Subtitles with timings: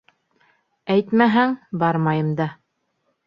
[0.95, 1.53] —Әйтмәһәң,
[1.83, 2.49] бармайым да...